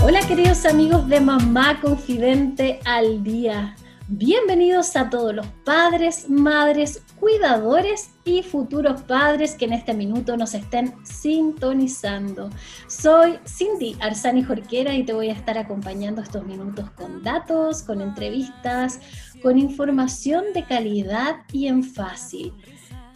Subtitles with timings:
[0.00, 3.74] Hola queridos amigos de Mamá Confidente al Día.
[4.06, 10.54] Bienvenidos a todos los padres, madres, cuidadores y futuros padres que en este minuto nos
[10.54, 12.48] estén sintonizando.
[12.86, 18.00] Soy Cindy Arzani Jorquera y te voy a estar acompañando estos minutos con datos, con
[18.00, 19.00] entrevistas,
[19.42, 22.54] con información de calidad y en fácil.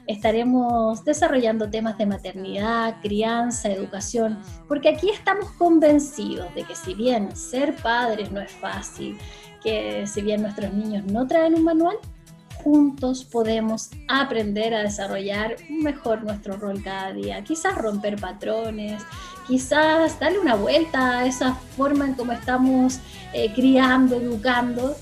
[0.06, 4.38] Estaremos desarrollando temas de maternidad, crianza, educación,
[4.69, 9.16] porque aquí estamos convencidos de que si bien ser padres no es fácil,
[9.62, 11.97] que si bien nuestros niños no traen un manual,
[12.62, 17.42] juntos podemos aprender a desarrollar mejor nuestro rol cada día.
[17.42, 19.03] Quizás romper patrones,
[19.47, 23.00] quizás darle una vuelta a esa forma en cómo estamos
[23.33, 24.97] eh, criando, educando,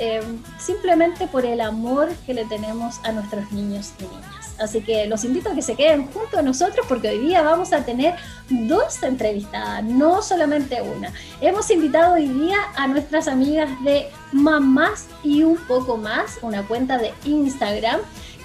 [0.00, 0.22] eh,
[0.58, 4.56] simplemente por el amor que le tenemos a nuestros niños y niñas.
[4.58, 7.72] Así que los invito a que se queden junto a nosotros porque hoy día vamos
[7.72, 8.14] a tener
[8.48, 11.12] dos entrevistadas, no solamente una.
[11.40, 16.98] Hemos invitado hoy día a nuestras amigas de Mamás y un poco más, una cuenta
[16.98, 18.00] de Instagram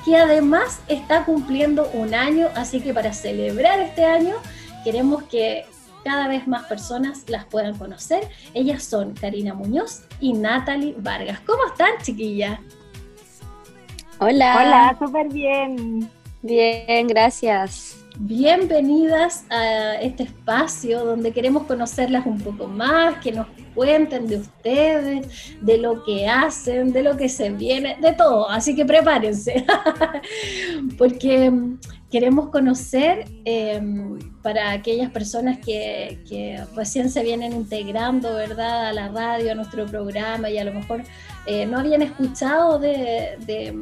[0.05, 4.35] que además está cumpliendo un año, así que para celebrar este año
[4.83, 5.65] queremos que
[6.05, 8.29] cada vez más personas las puedan conocer.
[8.53, 11.39] Ellas son Karina Muñoz y Natalie Vargas.
[11.47, 12.59] ¿Cómo están, chiquillas?
[14.19, 14.55] Hola.
[14.55, 16.07] Hola, súper bien.
[16.43, 18.04] Bien, gracias.
[18.17, 25.27] Bienvenidas a este espacio donde queremos conocerlas un poco más, que nos cuenten de ustedes,
[25.59, 28.49] de lo que hacen, de lo que se viene, de todo.
[28.49, 29.65] Así que prepárense,
[30.97, 38.93] porque mm, queremos conocer em, para aquellas personas que, recién se vienen integrando, ¿verdad?, a
[38.93, 41.03] la radio, a nuestro programa y a lo mejor
[41.45, 43.77] eh, no habían escuchado de, de,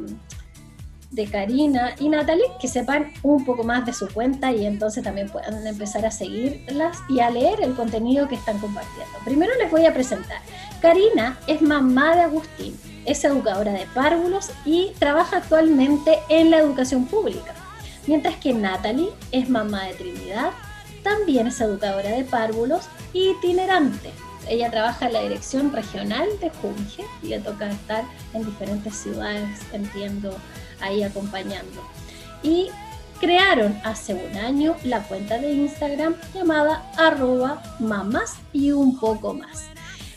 [1.30, 5.66] Karina y Natalie, que sepan un poco más de su cuenta y entonces también puedan
[5.66, 9.18] empezar a seguirlas y a leer el contenido que están compartiendo.
[9.24, 10.40] Primero les voy a presentar.
[10.82, 17.06] Karina es mamá de Agustín, es educadora de párvulos y trabaja actualmente en la educación
[17.06, 17.54] pública.
[18.06, 20.50] Mientras que Natalie es mamá de Trinidad,
[21.02, 24.10] también es educadora de párvulos itinerante
[24.48, 29.60] ella trabaja en la dirección regional de Junge y le toca estar en diferentes ciudades,
[29.72, 30.36] entiendo,
[30.80, 31.82] ahí acompañando.
[32.42, 32.68] Y
[33.20, 39.64] crearon hace un año la cuenta de Instagram llamada arroba mamás y un poco más.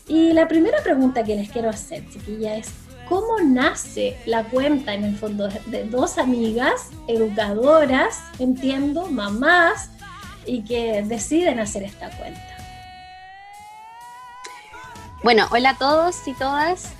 [0.07, 2.71] Y la primera pregunta que les quiero hacer, chiquilla, es
[3.07, 9.89] cómo nace la cuenta en el fondo de dos amigas, educadoras, entiendo, mamás,
[10.45, 12.41] y que deciden hacer esta cuenta.
[15.23, 16.93] Bueno, hola a todos y todas.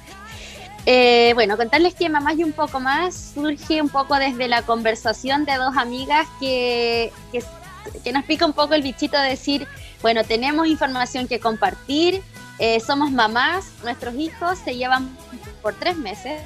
[0.90, 5.44] Eh, bueno, contarles que Mamás y un poco más surge un poco desde la conversación
[5.44, 9.68] de dos amigas que, que, nos pica un poco el bichito de decir,
[10.02, 12.24] bueno, tenemos información que compartir,
[12.58, 15.14] eh, somos mamás, nuestros hijos se llevan
[15.62, 16.42] por tres meses.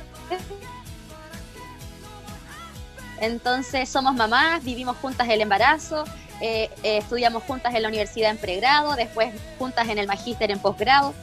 [3.20, 6.04] Entonces somos mamás, vivimos juntas el embarazo,
[6.42, 11.14] eh, estudiamos juntas en la universidad en pregrado, después juntas en el magíster en posgrado.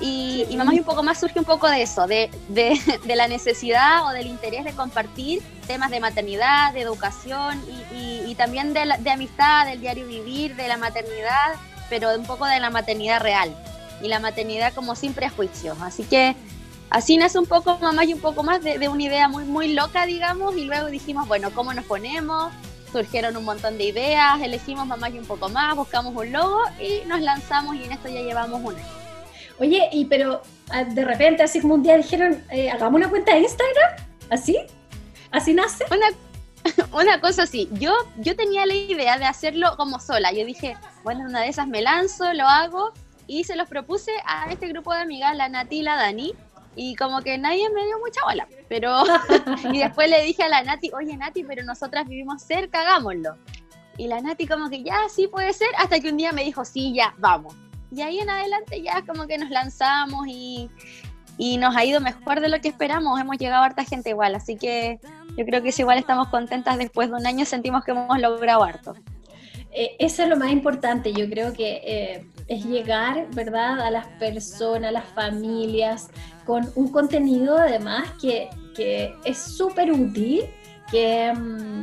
[0.00, 3.28] Y, y Mamás y un poco más surge un poco de eso, de, de, la
[3.28, 7.62] necesidad o del interés de compartir temas de maternidad, de educación
[7.92, 11.54] y, y, también de, de, amistad, del diario vivir, de la maternidad,
[11.88, 13.54] pero un poco de la maternidad real
[14.02, 15.80] y la maternidad como sin prejuicios.
[15.80, 16.36] Así que
[16.90, 20.06] así nace un poco Mamás y un poco más de, una idea muy, muy loca,
[20.06, 22.52] digamos, y luego dijimos, bueno, ¿cómo nos ponemos?
[22.92, 27.06] Surgieron un montón de ideas, elegimos Mamás y un poco más, buscamos un logo y
[27.06, 29.03] nos lanzamos y en esto ya llevamos un año.
[29.58, 33.34] Oye, y pero ah, de repente, así como un día dijeron, eh, hagamos una cuenta
[33.34, 33.90] de Instagram,
[34.30, 34.58] ¿así?
[35.30, 35.84] ¿Así nace?
[35.90, 36.06] Una,
[36.92, 40.32] una cosa así, yo, yo tenía la idea de hacerlo como sola.
[40.32, 42.92] Yo dije, bueno, una de esas me lanzo, lo hago,
[43.26, 46.34] y se los propuse a este grupo de amigas, la Nati y la Dani,
[46.76, 49.04] y como que nadie me dio mucha bola, pero
[49.72, 53.36] y después le dije a la Nati, oye Nati, pero nosotras vivimos cerca, hagámoslo.
[53.96, 56.64] Y la Nati como que ya, sí puede ser, hasta que un día me dijo,
[56.64, 57.54] sí, ya, vamos.
[57.94, 60.68] Y ahí en adelante ya como que nos lanzamos y,
[61.58, 63.20] nos ha ido mejor de lo que esperamos.
[63.20, 64.98] Hemos llegado a harta gente igual, así que
[65.36, 68.62] yo creo que si igual estamos contentas después de un año, sentimos que hemos logrado
[68.62, 68.94] harto.
[69.70, 74.06] Eh, eso es lo más importante, yo creo que eh, es llegar, ¿verdad?, a las
[74.20, 76.10] personas, a las familias,
[76.44, 80.42] con un contenido además que, que es súper útil,
[80.92, 81.80] que, mm,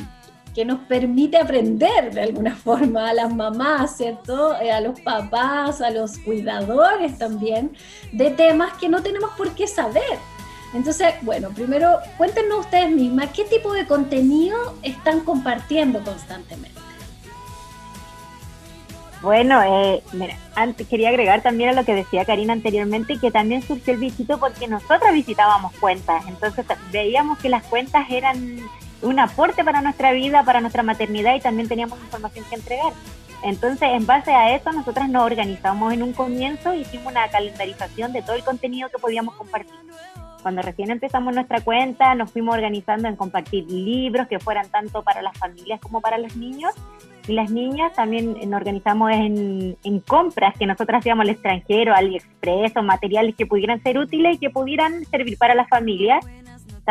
[0.54, 5.82] que, nos permite aprender de alguna forma a las mamás, ¿cierto?, eh, a los papás,
[5.82, 7.72] a los cuidadores también,
[8.12, 10.20] de temas que no tenemos por qué saber.
[10.74, 16.80] Entonces, bueno, primero cuéntenos ustedes mismas qué tipo de contenido están compartiendo constantemente.
[19.22, 23.62] Bueno, eh, mira, antes quería agregar también a lo que decía Karina anteriormente, que también
[23.62, 28.58] surgió el visito porque nosotras visitábamos cuentas, entonces veíamos que las cuentas eran
[29.02, 32.94] un aporte para nuestra vida, para nuestra maternidad y también teníamos información que entregar.
[33.44, 38.22] Entonces, en base a eso, nosotras nos organizamos en un comienzo, hicimos una calendarización de
[38.22, 39.74] todo el contenido que podíamos compartir.
[40.44, 45.22] Cuando recién empezamos nuestra cuenta, nos fuimos organizando en compartir libros que fueran tanto para
[45.22, 46.74] las familias como para los niños
[47.28, 49.78] y las niñas también nos organizamos en,
[50.08, 54.50] compras que nosotros hacíamos al extranjero, AliExpress o materiales que pudieran ser útiles y que
[54.50, 56.26] pudieran servir para las familias.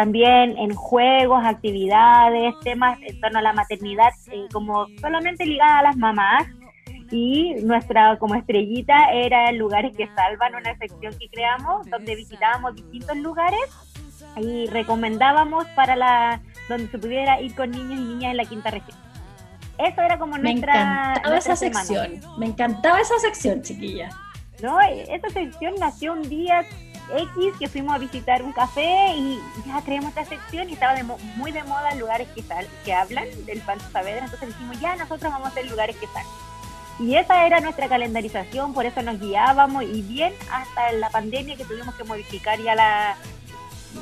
[0.01, 5.83] También en juegos, actividades, temas en torno a la maternidad, eh, como solamente ligada a
[5.83, 6.47] las mamás.
[7.11, 13.15] Y nuestra como estrellita era lugares que salvan, una sección que creamos donde visitábamos distintos
[13.19, 13.61] lugares
[14.39, 18.71] y recomendábamos para la donde se pudiera ir con niños y niñas en la quinta
[18.71, 18.97] región.
[19.77, 20.73] Eso era como nuestra.
[20.73, 20.81] Me
[21.11, 22.21] encantaba esa sección.
[22.39, 24.09] Me encantaba esa sección, chiquilla.
[24.63, 26.65] No, esa sección nació un día
[27.17, 30.95] X que fuimos a visitar un café y ya creamos esta sección y estaba
[31.37, 32.45] muy de moda lugares que,
[32.85, 34.25] que hablan del Pancho Saavedra.
[34.25, 36.29] Entonces dijimos, ya nosotros vamos a hacer lugares que salen.
[36.99, 41.65] Y esa era nuestra calendarización, por eso nos guiábamos y bien hasta la pandemia que
[41.65, 43.17] tuvimos que modificar ya la,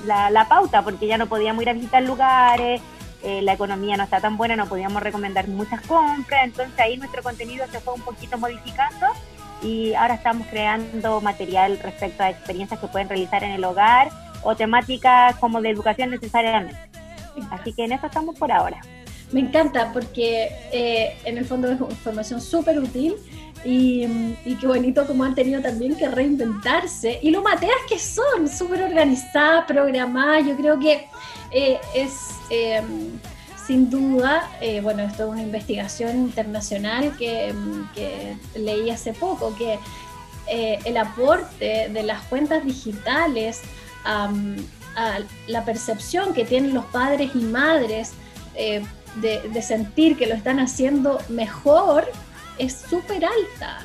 [0.05, 2.81] la, la pauta porque ya no podíamos ir a visitar lugares,
[3.22, 7.22] eh, la economía no está tan buena, no podíamos recomendar muchas compras, entonces ahí nuestro
[7.22, 9.06] contenido se fue un poquito modificando
[9.62, 14.10] y ahora estamos creando material respecto a experiencias que pueden realizar en el hogar
[14.43, 16.78] o temáticas como de educación necesariamente.
[17.50, 18.81] Así que en eso estamos por ahora.
[19.32, 23.14] Me encanta porque eh, en el fondo es información súper útil
[23.64, 24.05] y,
[24.44, 27.19] y, qué bonito como han tenido también que reinventarse.
[27.22, 30.46] Y lo mateas que son, súper organizadas, programadas.
[30.46, 31.06] Yo creo que
[31.50, 33.19] eh, es em,
[33.69, 37.55] sin duda, eh, bueno, esto es una investigación internacional que,
[38.56, 39.79] leí hace poco, que
[40.47, 43.61] eh, el aporte de las cuentas digitales
[44.06, 44.31] a
[45.49, 48.12] la percepción que tienen los padres y madres
[48.55, 52.11] de, sentir que lo están haciendo mejor
[52.56, 53.81] es súper alta.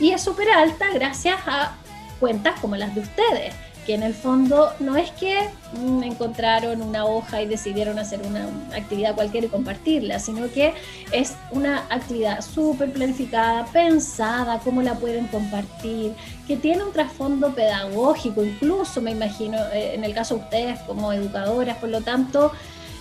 [0.00, 1.76] Y es súper alta gracias a
[2.18, 3.54] cuentas como las de ustedes
[3.88, 8.46] que en el fondo no es que mm, encontraron una hoja y decidieron hacer una
[8.76, 10.74] actividad cualquiera y compartirla, sino que
[11.10, 16.12] es una actividad súper planificada, pensada, cómo la pueden compartir,
[16.46, 21.10] que tiene un trasfondo pedagógico, incluso me imagino, eh, en el caso de ustedes como
[21.10, 22.52] educadoras, por lo tanto,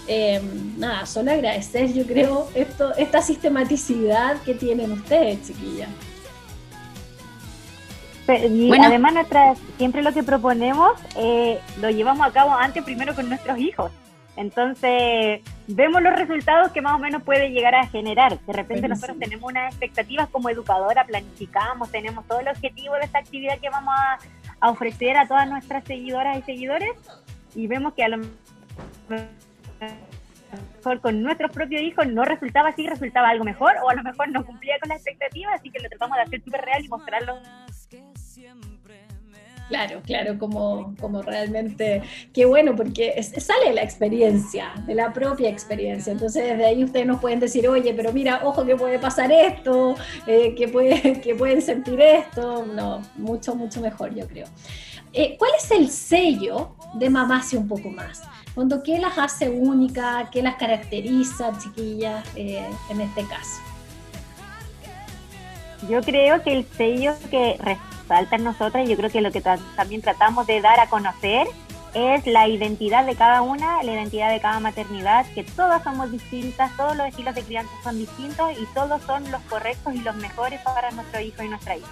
[0.07, 0.39] eh,
[0.77, 5.89] nada, solo agradecer, yo creo, esto, esta sistematicidad que tienen ustedes, chiquillas.
[8.27, 13.29] Y además nuestra, siempre lo que proponemos eh, lo llevamos a cabo antes primero con
[13.29, 13.91] nuestros hijos.
[14.35, 18.37] Entonces vemos los resultados que más o menos puede llegar a generar.
[18.39, 23.19] De repente nosotros tenemos unas expectativas como educadora, planificamos, tenemos todo el objetivo de esta
[23.19, 24.19] actividad que vamos a,
[24.59, 26.91] a ofrecer a todas nuestras seguidoras y seguidores
[27.55, 29.27] y vemos que a lo mejor
[31.01, 34.45] con nuestros propios hijos no resultaba así, resultaba algo mejor o a lo mejor no
[34.45, 37.39] cumplía con las expectativas, así que lo tratamos de hacer súper real y mostrarlo
[39.67, 42.01] Claro, claro, como, como realmente,
[42.33, 46.13] qué bueno, porque sale la experiencia, de la propia experiencia.
[46.13, 49.95] Entonces, desde ahí ustedes nos pueden decir, oye, pero mira, ojo que puede pasar esto,
[50.25, 52.65] eh, que, puede, que pueden sentir esto.
[52.65, 54.47] No, mucho, mucho mejor, yo creo.
[55.11, 58.21] Eh, ¿Cuál es el sello de Mamacia un poco más?
[58.55, 60.29] Cuando, ¿Qué las hace únicas?
[60.29, 63.61] ¿Qué las caracteriza, chiquillas, eh, en este caso?
[65.89, 67.57] Yo creo que el sello que
[68.07, 71.47] falta en nosotras, yo creo que lo que también tratamos de dar a conocer
[71.93, 76.75] es la identidad de cada una, la identidad de cada maternidad, que todas somos distintas,
[76.77, 80.59] todos los estilos de crianza son distintos y todos son los correctos y los mejores
[80.61, 81.87] para nuestro hijo y nuestra hija.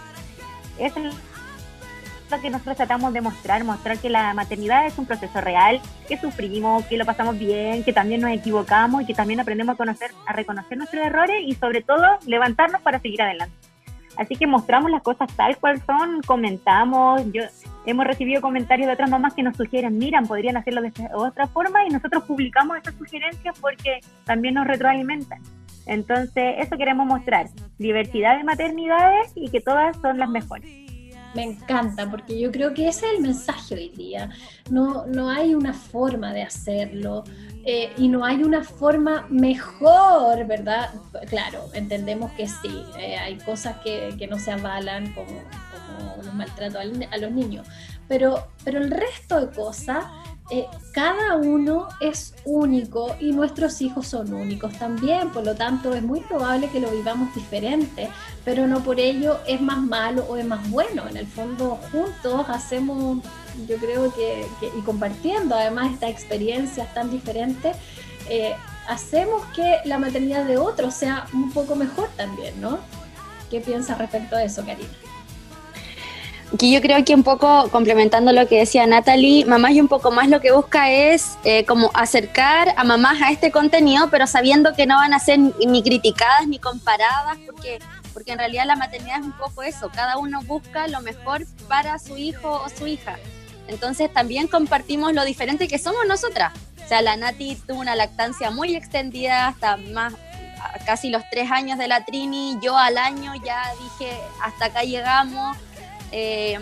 [0.78, 5.80] Es lo que nosotros tratamos de mostrar, mostrar que la maternidad es un proceso real,
[6.08, 9.78] que sufrimos, que lo pasamos bien, que también nos equivocamos y que también aprendemos a
[9.78, 13.56] conocer, a reconocer nuestros errores y sobre todo levantarnos para seguir adelante.
[14.18, 17.44] Así que mostramos las cosas tal cual son, comentamos, yo
[17.86, 21.86] hemos recibido comentarios de otras mamás que nos sugieren, miran, podrían hacerlo de otra forma
[21.86, 25.42] y nosotros publicamos esas sugerencias porque también nos retroalimentan.
[25.86, 30.86] Entonces, eso queremos mostrar, diversidad de maternidades y que todas son las mejores.
[31.36, 34.30] Me encanta, porque yo creo que ese es el mensaje hoy día.
[34.72, 37.26] No, no hay una forma de hacerlo
[37.66, 40.94] eh, y no hay una forma mejor, ¿verdad?
[41.28, 46.34] Claro, entendemos que sí, eh, hay cosas que, que, no se avalan como, como los
[46.34, 46.82] maltratos
[47.12, 47.68] a los niños,
[48.08, 50.06] pero, pero el resto de cosas
[50.52, 56.04] eh, cada uno es único y nuestros hijos son únicos también, por lo tanto es
[56.04, 58.10] muy probable que lo vivamos diferente,
[58.44, 61.08] pero no por ello es más malo o es más bueno.
[61.10, 63.24] En el fondo juntos hacemos,
[63.68, 64.46] yo creo que,
[64.78, 67.76] y compartiendo además esta experiencias tan diferentes,
[68.30, 68.56] eh,
[68.88, 72.80] hacemos que la maternidad de otros sea un poco mejor también, ¿no?
[73.50, 74.90] ¿Qué piensas respecto a eso, Karina?
[76.58, 80.12] que yo creo que un poco complementando lo que decía Natalie, Mamás y un poco
[80.12, 84.74] más lo que busca es eh, como acercar a mamás a este contenido, pero sabiendo
[84.74, 87.80] que no van a ser ni criticadas ni comparadas, porque,
[88.14, 92.00] porque en realidad la maternidad es un poco eso, cada uno busca lo mejor para
[92.00, 93.18] su hijo o su hija.
[93.68, 96.54] Entonces también compartimos lo diferente que somos nosotras.
[96.84, 100.14] O sea, la Nati tuvo una lactancia muy extendida, hasta más
[100.86, 105.58] casi los tres años de la Trini, yo al año ya dije, hasta acá llegamos
[106.12, 106.58] eh,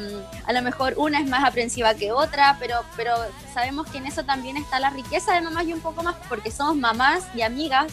[0.45, 3.13] a lo mejor una es más aprensiva que otra, pero, pero
[3.53, 6.49] sabemos que en eso también está la riqueza de mamás y un poco más, porque
[6.49, 7.91] somos mamás y amigas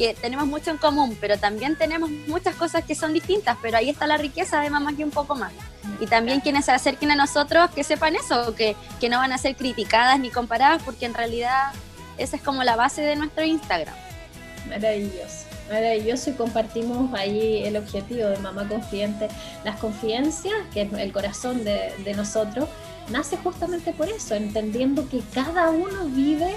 [0.00, 3.90] que tenemos mucho en común, pero también tenemos muchas cosas que son distintas, pero ahí
[3.90, 5.52] está la riqueza de mamás y un poco más.
[6.00, 9.36] Y también quienes se acerquen a nosotros, que sepan eso, que, que no van a
[9.36, 11.72] ser criticadas ni comparadas, porque en realidad
[12.16, 13.94] esa es como la base de nuestro Instagram.
[14.70, 19.28] Maravilloso maravilloso y compartimos ahí el objetivo de Mamá Confidente.
[19.64, 22.68] Las confidencias, que es el corazón de, nosotros,
[23.10, 26.56] nace justamente por eso, entendiendo que cada uno vive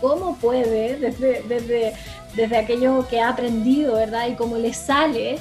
[0.00, 1.94] como puede, desde, desde,
[2.36, 4.28] desde aquello que ha aprendido, ¿verdad?
[4.28, 5.38] Y cómo le sale.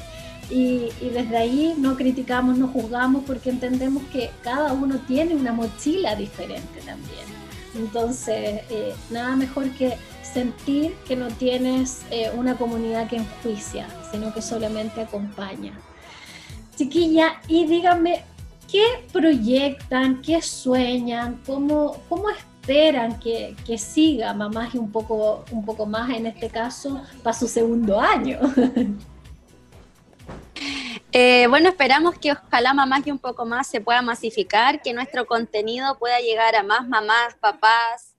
[0.50, 5.54] Y, y, desde ahí no criticamos, no juzgamos, porque entendemos que cada uno tiene una
[5.54, 7.34] mochila diferente también.
[7.76, 14.34] Entonces, eh, nada mejor que sentir que no tienes eh, una comunidad que enjuicia, sino
[14.34, 15.74] que solamente acompaña.
[16.76, 18.24] Chiquilla, y díganme,
[18.72, 22.30] ¿qué proyectan, qué sueñan, cómo, cómo
[22.64, 27.38] esperan que, que, siga mamás y un poco, un poco más en este caso para
[27.38, 28.40] su segundo año?
[31.16, 35.28] Eh, bueno, esperamos que ojalá mamás y un poco más se pueda masificar, que nuestro
[35.28, 38.16] contenido pueda llegar a más mamás, papás,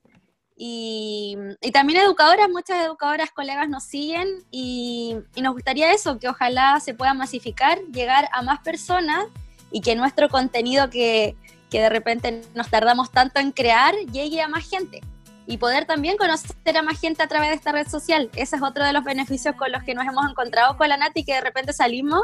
[0.57, 1.37] y,
[1.73, 7.15] también educadoras, muchas educadoras, colegas nos siguen y, nos gustaría eso, que ojalá se pueda
[7.15, 9.25] masificar, llegar a más personas
[9.73, 11.35] y que nuestro contenido que,
[11.71, 15.01] que de repente nos tardamos tanto en crear llegue a más gente.
[15.47, 18.31] Y poder también conocer a más gente a través de esta red social.
[18.35, 21.23] Ese es otro de los beneficios con los que nos hemos encontrado con la Nati,
[21.23, 22.23] que de repente salimos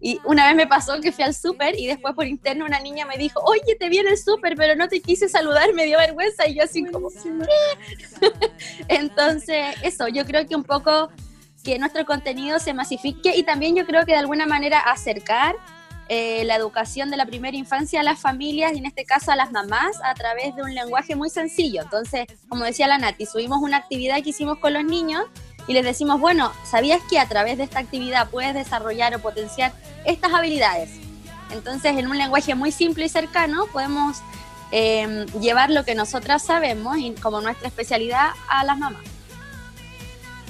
[0.00, 3.04] y una vez me pasó que fui al súper y después por interno una niña
[3.04, 5.98] me dijo, oye, te vi en el súper, pero no te quise saludar, me dio
[5.98, 7.10] vergüenza y yo así como,
[8.88, 11.10] Entonces, eso, yo creo que un poco
[11.62, 15.54] que nuestro contenido se masifique y también yo creo que de alguna manera acercar
[16.12, 19.36] eh, la educación de la primera infancia a las familias y en este caso a
[19.36, 21.82] las mamás a través de un lenguaje muy sencillo.
[21.82, 25.22] Entonces, como decía la Nati, subimos una actividad que hicimos con los niños
[25.68, 29.72] y les decimos, bueno, ¿sabías que a través de esta actividad puedes desarrollar o potenciar
[30.04, 30.90] estas habilidades?
[31.52, 34.16] Entonces, en un lenguaje muy simple y cercano, podemos
[34.72, 39.04] em, llevar lo que nosotras sabemos y como nuestra especialidad a las mamás.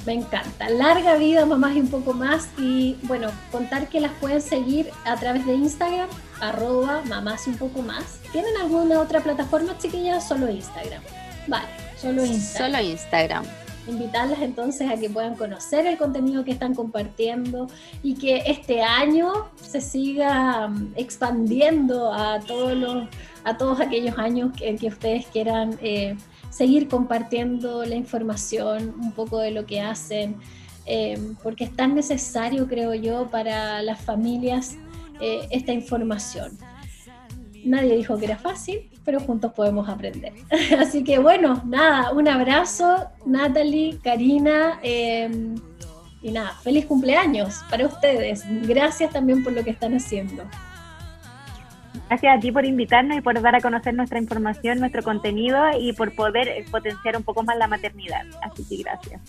[0.06, 0.68] Me encanta.
[0.70, 2.48] Larga vida, mamás y un poco más.
[2.58, 6.08] Y bueno, contar que las pueden seguir a través de Instagram,
[6.40, 8.20] arroba mamás y un poco más.
[8.32, 10.26] ¿Tienen alguna otra plataforma, chiquillas?
[10.26, 11.02] Solo Instagram.
[11.46, 11.68] Vale,
[12.00, 12.72] solo Instagram.
[12.72, 13.44] Solo Instagram
[13.86, 17.66] invitarlas entonces a que puedan conocer el contenido que están compartiendo
[18.02, 23.08] y que este año se siga mm, expandiendo a todos los
[23.42, 26.14] a todos aquellos años en que ustedes quieran eh,
[26.50, 30.36] seguir compartiendo la información, un poco de lo que hacen,
[30.86, 34.76] eh, porque es tan necesario, creo yo, para las familias
[35.20, 36.58] eh, esta información.
[37.64, 40.32] Nadie dijo que era fácil, pero juntos podemos aprender.
[40.78, 45.56] Así que bueno, nada, un abrazo, Natalie, Karina, em,
[46.22, 48.42] y nada, feliz cumpleaños para ustedes.
[48.66, 50.42] Gracias también por lo que están haciendo.
[52.10, 55.92] Gracias a ti por invitarnos y por dar a conocer nuestra información, nuestro contenido y
[55.92, 58.26] por poder potenciar un poco más la maternidad.
[58.42, 59.20] Así que gracias.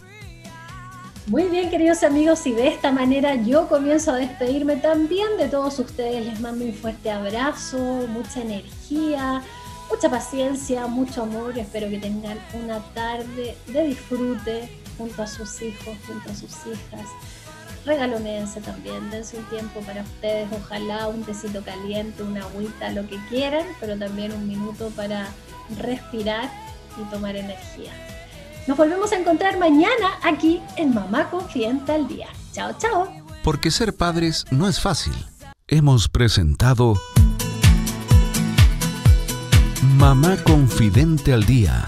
[1.27, 5.77] Muy bien, queridos amigos, y de esta manera yo comienzo a despedirme también de todos
[5.77, 6.25] ustedes.
[6.25, 7.77] Les mando un fuerte abrazo,
[8.09, 9.43] mucha energía,
[9.87, 11.55] mucha paciencia, mucho amor.
[11.59, 17.07] Espero que tengan una tarde de disfrute, junto a sus hijos, junto a sus hijas.
[17.85, 23.17] Regalonense también, dense un tiempo para ustedes, ojalá un tecito caliente, una agüita, lo que
[23.29, 25.27] quieran, pero también un minuto para
[25.79, 26.49] respirar
[26.99, 27.91] y tomar energía.
[28.67, 32.27] Nos volvemos a encontrar mañana aquí en Mamá Confidente al Día.
[32.53, 33.11] Chao, chao.
[33.43, 35.13] Porque ser padres no es fácil.
[35.67, 36.93] Hemos presentado
[39.97, 41.87] Mamá Confidente al Día,